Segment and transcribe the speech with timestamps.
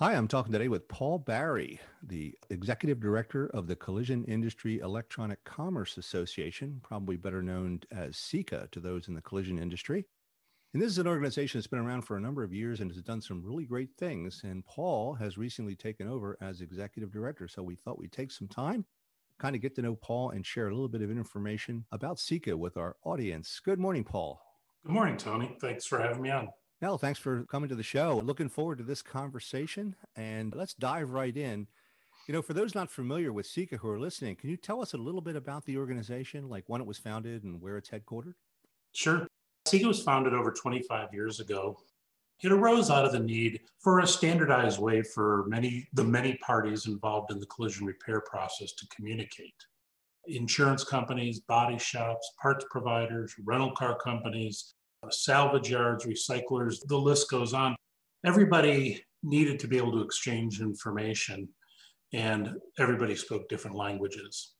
[0.00, 5.42] Hi, I'm talking today with Paul Barry, the Executive Director of the Collision Industry Electronic
[5.42, 10.06] Commerce Association, probably better known as CIECA to those in the collision industry.
[10.72, 13.02] And this is an organization that's been around for a number of years and has
[13.02, 14.42] done some really great things.
[14.44, 17.48] And Paul has recently taken over as Executive Director.
[17.48, 18.84] So we thought we'd take some time,
[19.40, 22.54] kind of get to know Paul and share a little bit of information about CIECA
[22.54, 23.60] with our audience.
[23.64, 24.40] Good morning, Paul.
[24.86, 25.56] Good morning, Tony.
[25.60, 26.50] Thanks for having me on.
[26.80, 28.22] Nell, thanks for coming to the show.
[28.24, 31.66] Looking forward to this conversation and let's dive right in.
[32.28, 34.94] You know, for those not familiar with CIECA who are listening, can you tell us
[34.94, 38.34] a little bit about the organization, like when it was founded and where it's headquartered?
[38.92, 39.26] Sure.
[39.66, 41.76] CIECA was founded over 25 years ago.
[42.44, 46.86] It arose out of the need for a standardized way for many the many parties
[46.86, 49.56] involved in the collision repair process to communicate.
[50.26, 57.30] Insurance companies, body shops, parts providers, rental car companies, Uh, salvage yards, recyclers, the list
[57.30, 57.76] goes on.
[58.26, 61.48] Everybody needed to be able to exchange information,
[62.12, 64.54] and everybody spoke different languages.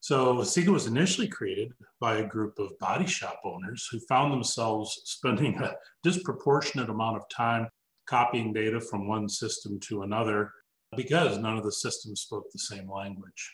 [0.00, 5.02] So CIECA was initially created by a group of body shop owners who found themselves
[5.04, 7.68] spending a disproportionate amount of time
[8.06, 10.52] copying data from one system to another
[10.96, 13.52] because none of the systems spoke the same language.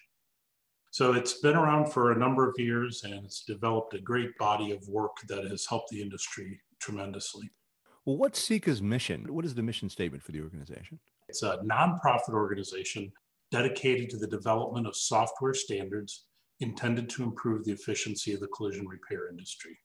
[0.93, 4.73] So it's been around for a number of years and it's developed a great body
[4.73, 7.51] of work that has helped the industry tremendously.
[8.05, 9.25] Well, what's CIECA's mission?
[9.33, 11.01] What is the mission statement for the organization?
[11.31, 13.11] It's a nonprofit organization
[13.51, 16.27] dedicated to the development of software standards
[16.61, 19.79] intended to improve the efficiency of the collision repair industry.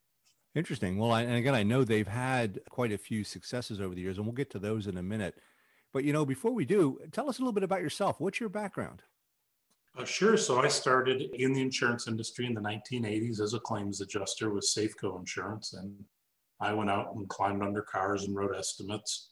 [0.56, 0.98] Interesting.
[0.98, 4.18] Well, I, and again, I know they've had quite a few successes over the years,
[4.18, 5.36] and we'll get to those in a minute.
[5.94, 8.20] But you know, before we do, tell us a little bit about yourself.
[8.20, 9.04] What's your background?
[9.98, 10.38] Uh, sure.
[10.38, 14.64] So I started in the insurance industry in the 1980s as a claims adjuster with
[14.64, 15.92] Safeco Insurance, and
[16.60, 19.32] I went out and climbed under cars and wrote estimates.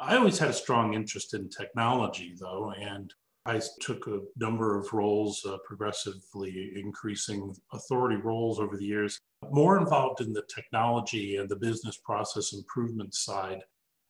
[0.00, 3.14] I always had a strong interest in technology, though, and
[3.46, 9.20] I took a number of roles, uh, progressively increasing authority roles over the years,
[9.50, 13.62] more involved in the technology and the business process improvement side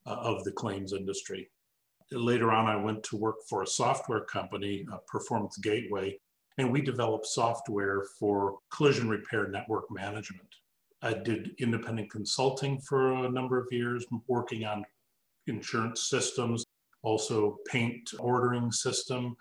[0.06, 1.50] uh, of the claims industry
[2.12, 6.18] later on, I went to work for a software company, uh, Performance Gateway,
[6.58, 10.48] and we developed software for collision repair network management.
[11.02, 14.84] I did independent consulting for a number of years, working on
[15.46, 16.64] insurance systems,
[17.02, 19.36] also paint ordering system.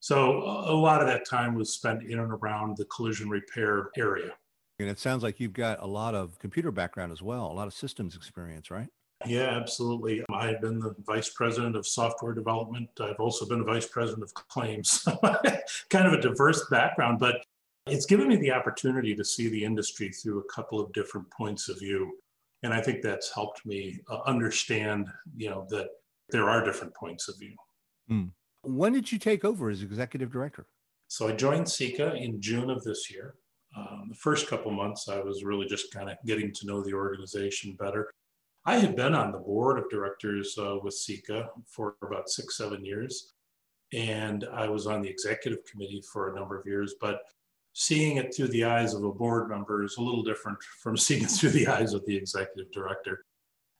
[0.00, 4.32] So a lot of that time was spent in and around the collision repair area.
[4.78, 7.66] And it sounds like you've got a lot of computer background as well, a lot
[7.66, 8.88] of systems experience, right?
[9.26, 10.22] Yeah, absolutely.
[10.32, 12.88] I've been the vice president of software development.
[13.00, 15.06] I've also been a vice president of claims.
[15.90, 17.44] kind of a diverse background, but
[17.86, 21.68] it's given me the opportunity to see the industry through a couple of different points
[21.68, 22.18] of view.
[22.62, 25.88] And I think that's helped me uh, understand, you know, that
[26.30, 27.54] there are different points of view.
[28.10, 28.30] Mm.
[28.62, 30.66] When did you take over as executive director?
[31.08, 33.34] So I joined CIECA in June of this year.
[33.76, 36.94] Um, the first couple months, I was really just kind of getting to know the
[36.94, 38.10] organization better.
[38.66, 42.84] I had been on the board of directors uh, with CIECA for about six, seven
[42.84, 43.34] years.
[43.92, 46.94] And I was on the executive committee for a number of years.
[46.98, 47.20] But
[47.74, 51.24] seeing it through the eyes of a board member is a little different from seeing
[51.24, 53.24] it through the eyes of the executive director.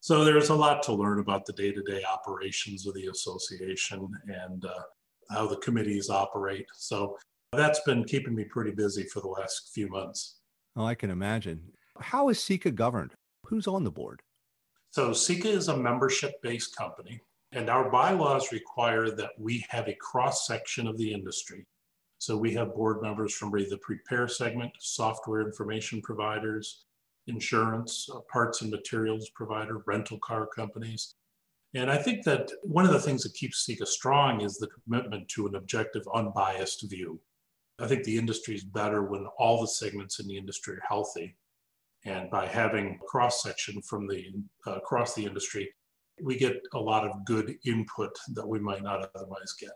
[0.00, 4.06] So there's a lot to learn about the day to day operations of the association
[4.26, 4.82] and uh,
[5.30, 6.66] how the committees operate.
[6.74, 7.16] So
[7.54, 10.40] that's been keeping me pretty busy for the last few months.
[10.76, 11.72] Oh, I can imagine.
[11.98, 13.12] How is CIECA governed?
[13.46, 14.20] Who's on the board?
[14.94, 17.20] So CIECA is a membership-based company,
[17.50, 21.66] and our bylaws require that we have a cross-section of the industry.
[22.18, 26.84] So we have board members from the prepare segment, software information providers,
[27.26, 31.16] insurance, uh, parts and materials provider, rental car companies.
[31.74, 35.28] And I think that one of the things that keeps CIECA strong is the commitment
[35.30, 37.20] to an objective, unbiased view.
[37.80, 41.34] I think the industry is better when all the segments in the industry are healthy
[42.04, 44.26] and by having cross section from the
[44.66, 45.72] uh, across the industry,
[46.22, 49.72] we get a lot of good input that we might not otherwise get.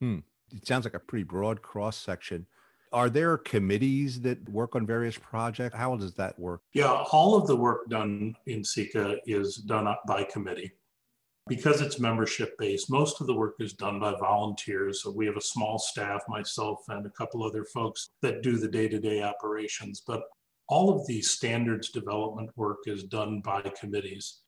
[0.00, 0.18] Hmm.
[0.54, 2.46] It sounds like a pretty broad cross section.
[2.92, 5.76] Are there committees that work on various projects?
[5.76, 6.62] How does that work?
[6.72, 10.72] Yeah, all of the work done in CIECA is done by committee.
[11.48, 15.02] because it's membership based, most of the work is done by volunteers.
[15.02, 18.68] So we have a small staff, myself and a couple other folks that do the
[18.68, 20.02] day to day operations.
[20.06, 20.22] But
[20.68, 24.40] all of the standards development work is done by committees.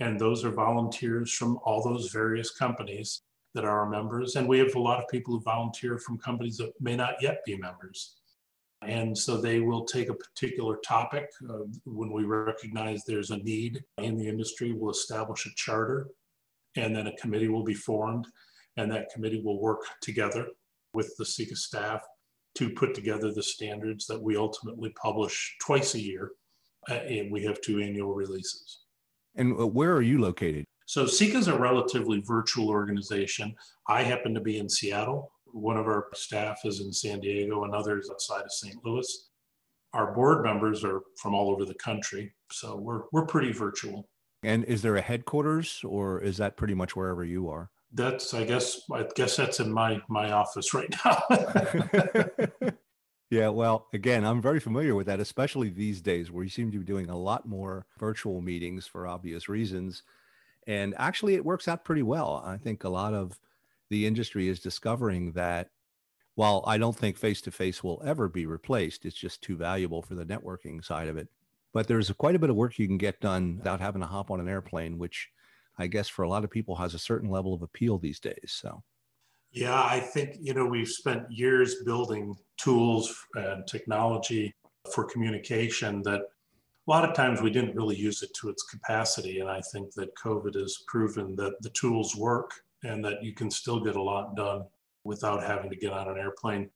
[0.00, 3.22] And those are volunteers from all those various companies
[3.54, 4.36] that are our members.
[4.36, 7.40] And we have a lot of people who volunteer from companies that may not yet
[7.46, 8.16] be members.
[8.82, 11.30] And so they will take a particular topic.
[11.48, 16.08] Uh, when we recognize there's a need in the industry, we'll establish a charter
[16.76, 18.26] and then a committee will be formed.
[18.76, 20.48] And that committee will work together
[20.92, 22.02] with the CIECA staff
[22.56, 26.32] to put together the standards that we ultimately publish twice a year.
[26.88, 28.80] Uh, and we have two annual releases.
[29.34, 30.64] And uh, where are you located?
[30.86, 33.54] So CIECA is a relatively virtual organization.
[33.88, 35.32] I happen to be in Seattle.
[35.46, 38.76] One of our staff is in San Diego and others outside of St.
[38.84, 39.30] Louis.
[39.94, 42.32] Our board members are from all over the country.
[42.52, 44.08] So we're, we're pretty virtual.
[44.42, 47.70] And is there a headquarters or is that pretty much wherever you are?
[47.96, 51.22] That's, I guess, I guess that's in my, my office right now.
[53.30, 56.78] Yeah, well, again, I'm very familiar with that, especially these days where you seem to
[56.78, 60.04] be doing a lot more virtual meetings for obvious reasons.
[60.68, 62.42] And actually, it works out pretty well.
[62.46, 63.38] I think a lot of
[63.90, 65.70] the industry is discovering that
[66.36, 70.02] while I don't think face to face will ever be replaced, it's just too valuable
[70.02, 71.28] for the networking side of it.
[71.72, 74.30] But there's quite a bit of work you can get done without having to hop
[74.30, 75.30] on an airplane, which
[75.78, 78.58] I guess for a lot of people has a certain level of appeal these days.
[78.60, 78.82] So.
[79.52, 84.54] Yeah, I think, you know, we've spent years building tools and technology
[84.92, 89.40] for communication that a lot of times we didn't really use it to its capacity.
[89.40, 92.52] And I think that COVID has proven that the tools work
[92.84, 94.64] and that you can still get a lot done
[95.04, 96.70] without having to get on an airplane.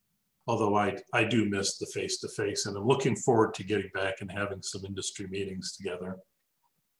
[0.47, 3.91] Although I, I do miss the face to face, and I'm looking forward to getting
[3.93, 6.17] back and having some industry meetings together.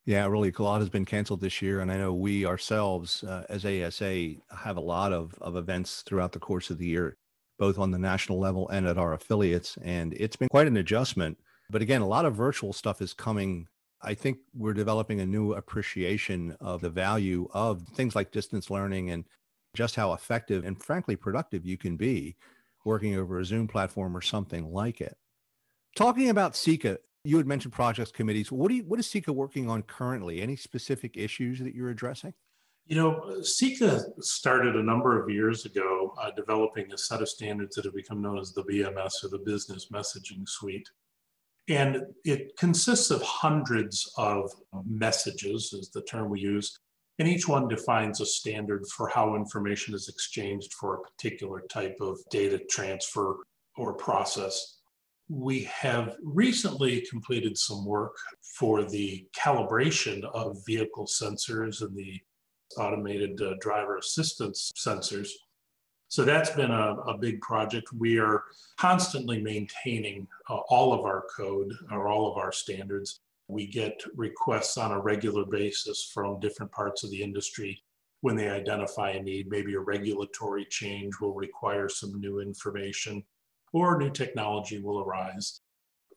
[0.06, 3.46] Yeah, really, a lot has been canceled this year, and I know we ourselves uh,
[3.50, 7.18] as ASA have a lot of of events throughout the course of the year,
[7.60, 11.38] both on the national level and at our affiliates, and it's been quite an adjustment.
[11.70, 13.68] But again, a lot of virtual stuff is coming.
[14.02, 19.12] I think we're developing a new appreciation of the value of things like distance learning
[19.12, 19.26] and
[19.76, 22.36] just how effective and frankly productive you can be
[22.84, 25.16] working over a Zoom platform or something like it.
[25.96, 28.52] Talking about CIECA, you had mentioned projects committees.
[28.52, 30.42] What do you, what is CIECA working on currently?
[30.42, 32.34] Any specific issues that you're addressing?
[32.88, 37.76] You know, CIECA started a number of years ago uh, developing a set of standards
[37.76, 40.90] that have become known as the BMS or the Business Messaging Suite.
[41.70, 44.52] And it consists of hundreds of
[44.86, 46.78] messages, is the term we use,
[47.20, 51.98] and each one defines a standard for how information is exchanged for a particular type
[52.02, 53.38] of data transfer
[53.78, 54.81] or process
[55.32, 62.20] we have recently completed some work for the calibration of vehicle sensors and the
[62.78, 65.30] automated uh, driver assistance sensors.
[66.10, 67.94] So that's been a, a, big project.
[67.98, 68.44] We are
[68.78, 73.22] constantly maintaining uh, all of our code or all of our standards.
[73.48, 77.82] We get requests on a regular basis from different parts of the industry
[78.20, 79.50] when they identify a need.
[79.50, 83.24] Maybe a regulatory change will require some new information
[83.74, 85.62] or new technology will arise.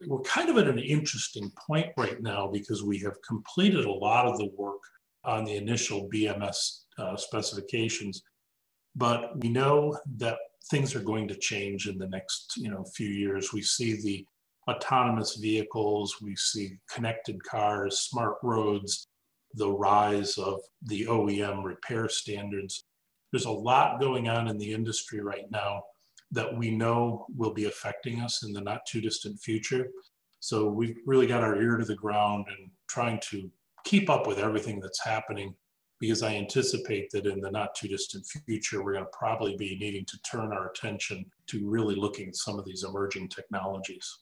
[0.07, 4.27] We're kind of at an interesting point right now because we have completed a lot
[4.27, 4.81] of the work
[5.25, 8.23] on the initial BMS uh, specifications,
[8.95, 10.37] but we know that
[10.71, 13.53] things are going to change in the next you know few years.
[13.53, 14.27] We see the
[14.71, 19.07] autonomous vehicles, we see connected cars, smart roads,
[19.55, 22.85] the rise of the OEM repair standards.
[23.33, 25.83] There's a lot going on in the industry right now
[26.31, 29.89] that we know will be affecting us in the not too distant future.
[30.41, 33.51] So we've really got our ear to the ground and trying to
[33.85, 35.55] keep up with everything that's happening
[36.01, 39.77] because I anticipate that in the not too distant future, we're going to probably be
[39.79, 44.19] needing to turn our attention to really looking at some of these emerging technologies.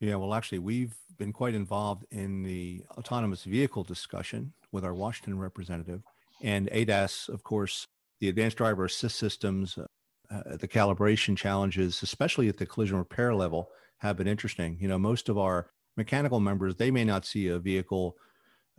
[0.00, 5.38] Yeah, well, actually, we've been quite involved in the autonomous vehicle discussion with our Washington
[5.38, 6.02] representative.
[6.42, 7.86] And ADAS, of course,
[8.20, 9.86] the advanced driver assist systems, uh,
[10.30, 14.76] uh, the calibration challenges, especially at the collision repair level, have been interesting.
[14.80, 18.16] You know, most of our mechanical members, they may not see a vehicle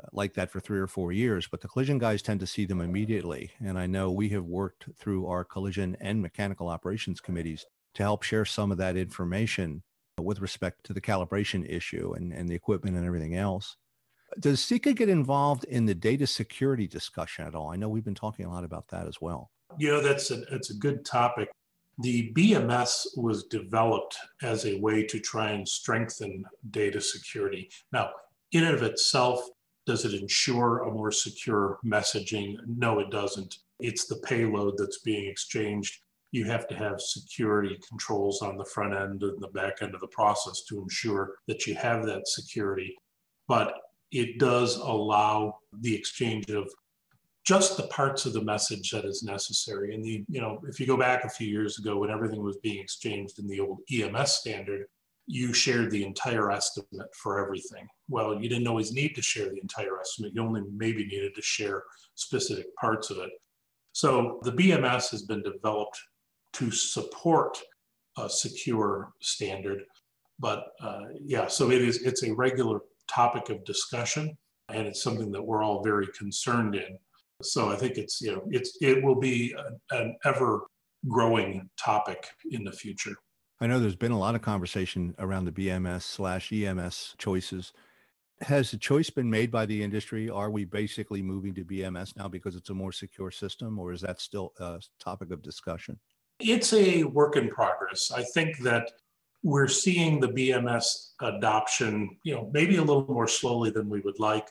[0.01, 2.65] uh, like that for three or four years, but the collision guys tend to see
[2.65, 3.51] them immediately.
[3.59, 8.23] And I know we have worked through our collision and mechanical operations committees to help
[8.23, 9.83] share some of that information
[10.19, 13.75] with respect to the calibration issue and, and the equipment and everything else.
[14.39, 17.71] Does CIECA get involved in the data security discussion at all?
[17.71, 19.51] I know we've been talking a lot about that as well.
[19.77, 21.49] You know, that's a, that's a good topic.
[21.99, 27.69] The BMS was developed as a way to try and strengthen data security.
[27.91, 28.11] Now,
[28.51, 29.41] in and of itself,
[29.87, 32.57] Does it ensure a more secure messaging?
[32.67, 33.59] No, it doesn't.
[33.79, 36.01] It's the payload that's being exchanged.
[36.33, 40.01] You have to have security controls on the front end and the back end of
[40.01, 42.93] the process to ensure that you have that security.
[43.47, 43.75] But
[44.11, 46.69] it does allow the exchange of
[47.47, 49.95] just the parts of the message that is necessary.
[49.95, 52.57] And the, you know, if you go back a few years ago when everything was
[52.57, 54.87] being exchanged in the old EMS standard,
[55.27, 57.87] you shared the entire estimate for everything.
[58.09, 60.33] Well, you didn't always need to share the entire estimate.
[60.35, 61.83] You only maybe needed to share
[62.15, 63.29] specific parts of it.
[63.93, 65.97] So the BMS has been developed
[66.53, 67.57] to support
[68.17, 69.83] a secure standard.
[70.37, 74.37] But uh, yeah, so it is, it's a regular topic of discussion
[74.67, 76.97] and it's something that we're all very concerned in.
[77.41, 79.55] So I think it's, you know, it's, it will be
[79.91, 80.65] an ever
[81.07, 83.15] growing topic in the future.
[83.59, 87.73] I know there's been a lot of conversation around the BMS slash EMS choices.
[88.41, 90.29] Has the choice been made by the industry?
[90.29, 94.01] Are we basically moving to BMS now because it's a more secure system, or is
[94.01, 95.97] that still a topic of discussion?
[96.39, 98.11] It's a work in progress.
[98.11, 98.91] I think that
[99.41, 104.19] we're seeing the BMS adoption, you know, maybe a little more slowly than we would
[104.19, 104.49] like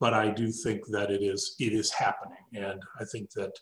[0.00, 3.52] but I do think that it is it is happening, and I think that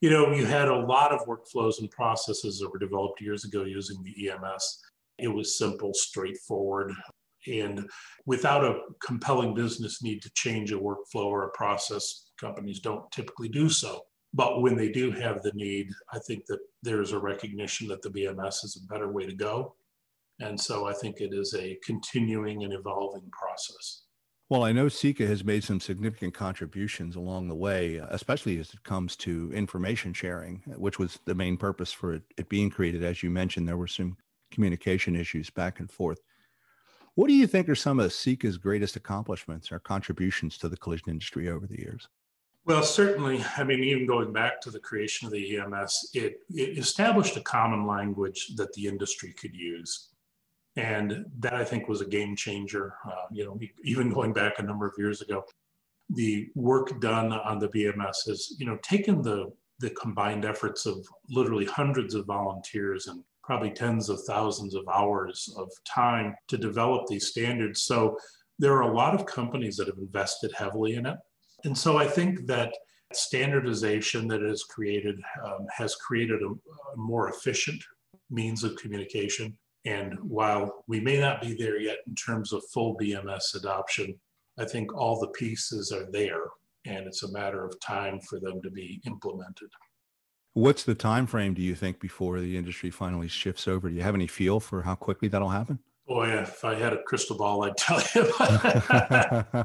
[0.00, 3.64] you know you had a lot of workflows and processes that were developed years ago
[3.64, 4.82] using the EMS.
[5.18, 6.92] It was simple, straightforward,
[7.46, 7.88] and
[8.26, 13.48] without a compelling business need to change a workflow or a process, companies don't typically
[13.48, 14.02] do so.
[14.32, 18.10] But when they do have the need, I think that there's a recognition that the
[18.10, 19.76] BMS is a better way to go.
[20.40, 24.03] And so I think it is a continuing and evolving process.
[24.50, 28.74] Well, I know CIECA has made some significant contributions along the way, uh, especially as
[28.74, 32.68] it comes to information sharing, uh, which was the main purpose for it, it, being
[32.68, 33.02] created.
[33.02, 34.18] As you mentioned, there were some
[34.50, 36.20] communication issues back and forth.
[37.14, 41.08] What do you think are some of CIECA's greatest accomplishments or contributions to the collision
[41.08, 42.08] industry over the years?
[42.66, 43.42] Well, certainly.
[43.56, 47.40] I mean, even going back to the creation of the EMS, it, it established a
[47.40, 50.10] common language that the industry could use
[50.76, 52.94] and that I think was a game changer.
[53.06, 55.44] Uh, you know, even going back a number of years ago,
[56.10, 61.04] the work done on the BMS has, you know, taken the the combined efforts of
[61.28, 67.06] literally hundreds of volunteers and probably tens of thousands of hours of time to develop
[67.06, 67.82] these standards.
[67.82, 68.16] So
[68.58, 71.16] there are a lot of companies that have invested heavily in it.
[71.64, 72.72] And so I think that
[73.12, 77.82] standardization that is created um, has created a, a more efficient
[78.30, 82.96] means of communication and while we may not be there yet in terms of full
[82.96, 84.14] BMS adoption,
[84.58, 86.44] I think all the pieces are there
[86.86, 89.68] and it's a matter of time for them to be implemented.
[90.52, 93.88] What's the time frame do you think before the industry finally shifts over?
[93.88, 95.78] Do you have any feel for how quickly that'll happen?
[96.06, 98.22] Boy, if I had a crystal ball, I'd tell you.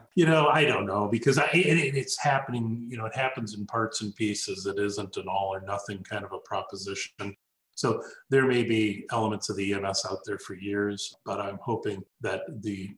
[0.15, 2.87] you know, I don't know because I, it, it's happening.
[2.89, 4.65] You know, it happens in parts and pieces.
[4.65, 7.35] It isn't an all or nothing kind of a proposition.
[7.79, 12.03] So there may be elements of the EMS out there for years, but I'm hoping
[12.19, 12.89] that the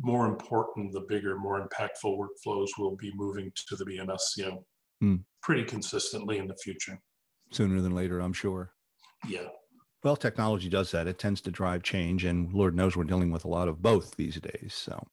[0.00, 4.64] more important, the bigger, more impactful workflows will be moving to the BMS, you know,
[5.02, 5.24] mm.
[5.42, 7.00] pretty consistently in the future.
[7.50, 8.70] Sooner than later, I'm sure.
[9.26, 9.48] Yeah.
[10.04, 11.08] Well, technology does that.
[11.08, 14.14] It tends to drive change, and Lord knows we're dealing with a lot of both
[14.14, 14.72] these days.
[14.72, 15.04] So.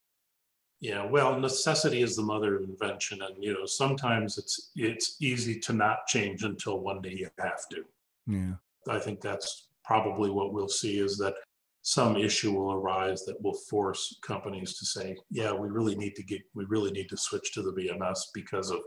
[0.81, 5.59] Yeah, well, necessity is the mother of invention, and you know sometimes it's it's easy
[5.61, 7.85] to not change until one day you have to.
[8.27, 8.55] Yeah.
[8.89, 11.35] I think that's probably what we'll see is that
[11.81, 16.23] some issue will arise that will force companies to say, yeah, we really need to
[16.23, 18.79] get, we really need to switch to the BMS because of,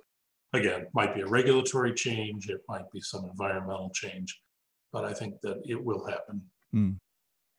[0.53, 4.41] again, might be a regulatory change, it might be some environmental change,
[4.93, 6.43] but I think that it will happen.
[6.75, 6.97] Mm.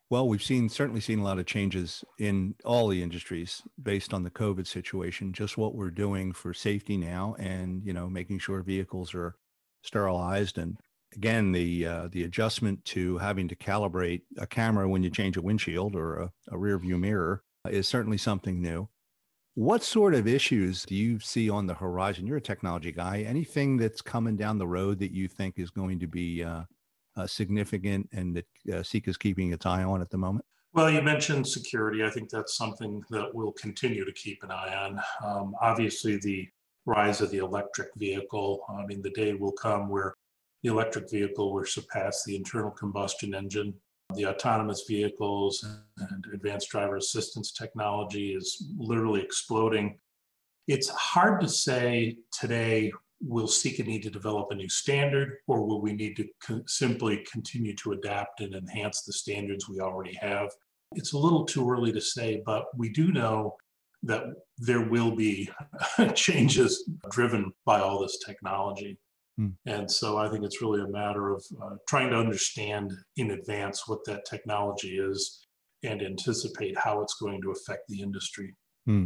[0.09, 4.23] Well, we've seen certainly seen a lot of changes in all the industries based on
[4.23, 5.31] the COVID situation.
[5.31, 9.35] Just what we're doing for safety now, and you know, making sure vehicles are
[9.83, 10.77] sterilized and
[11.15, 15.41] again, the uh, the adjustment to having to calibrate a camera when you change a
[15.41, 18.87] windshield or a, a rear view mirror is certainly something new.
[19.55, 22.25] What sort of issues do you see on the horizon?
[22.25, 23.21] You're a technology guy.
[23.21, 26.63] Anything that's coming down the road that you think is going to be uh,
[27.17, 30.45] uh, significant and that uh, CIECA is keeping its eye on at the moment?
[30.73, 32.05] Well, you mentioned security.
[32.05, 35.01] I think that's something that we'll continue to keep an eye on.
[35.25, 36.47] Um, obviously, the
[36.85, 38.61] rise of the electric vehicle.
[38.69, 40.13] I mean, the day will come where
[40.63, 43.73] the electric vehicle will surpass the internal combustion engine.
[44.15, 45.65] The autonomous vehicles
[45.97, 49.99] and advanced driver assistance technology is literally exploding.
[50.67, 55.81] It's hard to say today will CIECA need to develop a new standard or will
[55.81, 60.49] we need to co- simply continue to adapt and enhance the standards we already have?
[60.95, 63.57] It's a little too early to say, but we do know
[64.03, 64.23] that
[64.57, 65.49] there will be
[66.15, 68.97] changes driven by all this technology.
[69.39, 69.51] Hmm.
[69.65, 73.87] And so I think it's really a matter of uh, trying to understand in advance
[73.87, 75.45] what that technology is
[75.81, 78.53] and anticipate how it's going to affect the industry.
[78.85, 79.05] Hmm.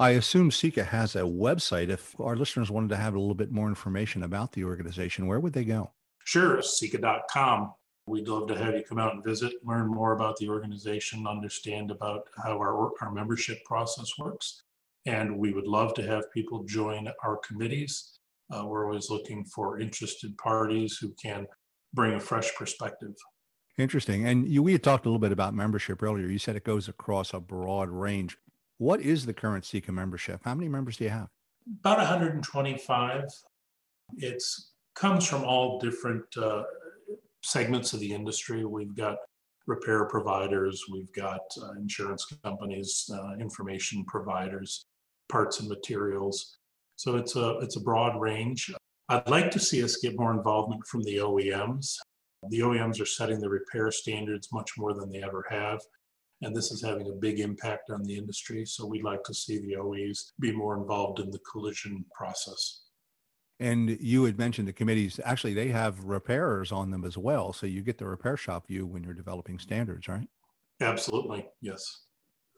[0.00, 1.88] I assume CIECA has a website.
[1.88, 5.38] If our listeners wanted to have a little bit more information about the organization, where
[5.38, 5.92] would they go?
[6.24, 7.72] Sure, CIECA.com.
[8.06, 11.92] We'd love to have you come out and visit, learn more about the organization, understand
[11.92, 14.62] about how our, our membership process works.
[15.06, 18.19] And we would love to have people join our committees.
[18.50, 21.46] Uh, we're always looking for interested parties who can
[21.94, 23.14] bring a fresh perspective.
[23.78, 24.26] Interesting.
[24.26, 26.26] And you, we had talked a little bit about membership earlier.
[26.26, 28.36] You said it goes across a broad range.
[28.78, 30.40] What is the current CIECA membership?
[30.44, 31.28] How many members do you have?
[31.80, 33.24] About 125.
[34.16, 34.42] It
[34.94, 36.64] comes from all different uh,
[37.42, 38.64] segments of the industry.
[38.64, 39.16] We've got
[39.66, 44.86] repair providers, we've got uh, insurance companies, uh, information providers,
[45.28, 46.58] parts and materials.
[47.00, 48.70] So it's a it's a broad range.
[49.08, 51.96] I'd like to see us get more involvement from the OEMs.
[52.50, 55.80] The OEMs are setting the repair standards much more than they ever have.
[56.42, 58.66] And this is having a big impact on the industry.
[58.66, 62.82] So we'd like to see the OEs be more involved in the collision process.
[63.60, 67.54] And you had mentioned the committees, actually, they have repairers on them as well.
[67.54, 70.28] So you get the repair shop view when you're developing standards, right?
[70.82, 71.46] Absolutely.
[71.62, 72.02] Yes.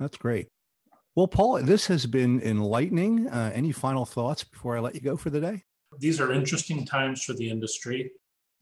[0.00, 0.48] That's great.
[1.14, 3.28] Well, Paul, this has been enlightening.
[3.28, 5.62] Uh, any final thoughts before I let you go for the day?
[5.98, 8.10] These are interesting times for the industry.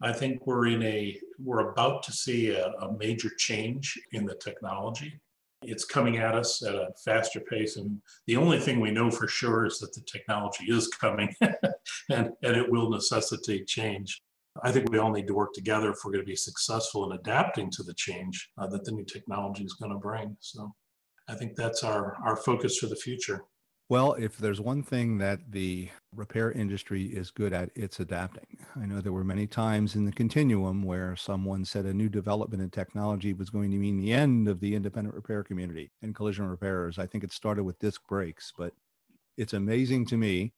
[0.02, 4.34] I think we're in a we're about to see a, a major change in the
[4.34, 5.20] technology.
[5.62, 7.76] It's coming at us at a faster pace.
[7.76, 12.30] And the only thing we know for sure is that the technology is coming and,
[12.42, 14.22] and it will necessitate change.
[14.64, 17.16] I think we all need to work together if we're going to be successful in
[17.16, 20.36] adapting to the change uh, that the new technology is going to bring.
[20.40, 20.74] So
[21.30, 23.44] I think that's our, our focus for the future.
[23.88, 28.46] Well, if there's one thing that the repair industry is good at, it's adapting.
[28.76, 32.62] I know there were many times in the continuum where someone said a new development
[32.62, 36.48] in technology was going to mean the end of the independent repair community and collision
[36.48, 37.00] repairers.
[37.00, 38.72] I think it started with disc brakes, but
[39.36, 40.52] it's amazing to me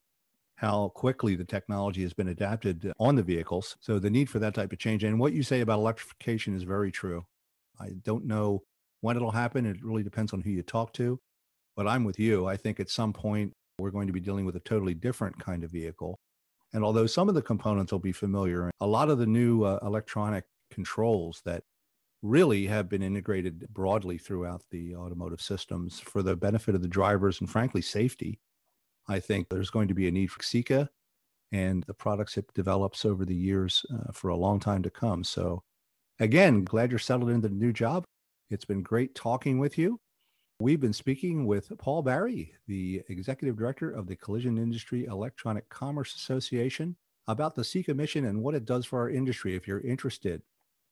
[0.56, 3.76] how quickly the technology has been adapted on the vehicles.
[3.80, 6.64] So the need for that type of change and what you say about electrification is
[6.64, 7.24] very true.
[7.80, 8.62] I don't know
[9.02, 9.66] when it'll happen.
[9.66, 11.20] It really depends on who you talk to.
[11.76, 12.46] But I'm with you.
[12.46, 15.62] I think at some point we're going to be dealing with a totally different kind
[15.64, 16.18] of vehicle.
[16.72, 19.78] And although some of the components will be familiar, a lot of the new uh,
[19.82, 21.62] electronic controls that
[22.22, 27.40] really have been integrated broadly throughout the automotive systems for the benefit of the drivers
[27.40, 28.38] and frankly safety.
[29.08, 30.88] I think there's going to be a need for CIECA
[31.50, 35.24] and the products it develops over the years uh, for a long time to come.
[35.24, 35.62] So
[36.20, 38.04] again, glad you're settled into the new job.
[38.52, 39.98] It's been great talking with you.
[40.60, 46.14] We've been speaking with Paul Barry, the Executive Director of the Collision Industry Electronic Commerce
[46.14, 46.94] Association,
[47.26, 49.56] about the CIECA mission and what it does for our industry.
[49.56, 50.42] If you're interested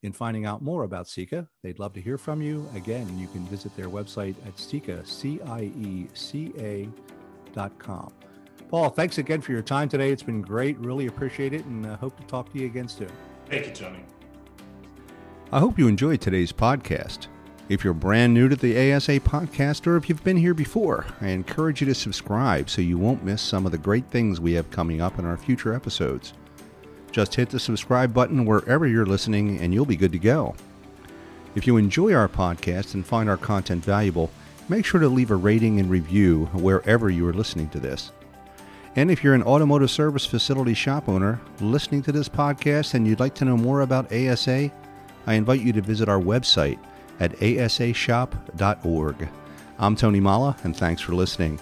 [0.03, 2.67] in finding out more about CIECA, they'd love to hear from you.
[2.75, 6.89] Again, you can visit their website at CIECA, C-I-E-C-A
[7.53, 8.11] dot com.
[8.71, 10.11] Paul, thanks again for your time today.
[10.11, 10.79] It's been great.
[10.79, 13.11] Really appreciate it and uh, hope to talk to you again soon.
[13.51, 14.01] Thank you, Tony.
[15.53, 17.27] I hope you enjoyed today's podcast.
[17.71, 21.29] If you're brand new to the ASA podcast or if you've been here before, I
[21.29, 24.73] encourage you to subscribe so you won't miss some of the great things we have
[24.73, 26.33] coming up in our future episodes.
[27.13, 30.57] Just hit the subscribe button wherever you're listening and you'll be good to go.
[31.55, 34.33] If you enjoy our podcast and find our content valuable,
[34.69, 38.11] make sure to leave a rating and review wherever you are listening to this.
[38.97, 43.21] And if you're an automotive service facility shop owner listening to this podcast and you'd
[43.21, 44.73] like to know more about ASA,
[45.29, 46.81] I invite you to visit our website
[47.21, 49.29] at asashop.org.
[49.79, 51.61] I'm Tony Molla, and thanks for listening.